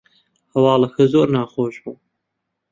هەواڵەکە 0.53 1.03
زۆر 1.13 1.27
ناخۆش 1.35 1.75
بوو 1.83 1.95